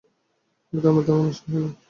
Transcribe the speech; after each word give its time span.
গ্রামে 0.73 1.01
তেমন 1.05 1.25
আসা 1.29 1.43
হয় 1.51 1.61
না। 1.63 1.71